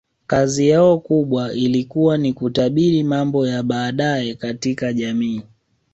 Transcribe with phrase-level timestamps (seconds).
[0.27, 5.41] Kazi yao kubwa ilikuwa ni kutabiri mambo ya baadaye katika jamii